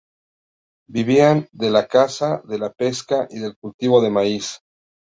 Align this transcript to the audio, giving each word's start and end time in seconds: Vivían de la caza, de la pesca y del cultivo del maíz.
Vivían 0.89 1.47
de 1.51 1.69
la 1.69 1.85
caza, 1.87 2.41
de 2.45 2.57
la 2.57 2.73
pesca 2.73 3.27
y 3.29 3.37
del 3.37 3.55
cultivo 3.55 4.01
del 4.01 4.11
maíz. 4.13 4.61